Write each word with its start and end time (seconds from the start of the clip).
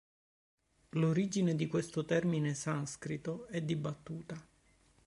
L'origine 0.93 1.55
di 1.55 1.67
questo 1.67 2.03
termine 2.05 2.55
sanscrito 2.55 3.45
è 3.49 3.61
dibattuta. 3.61 4.43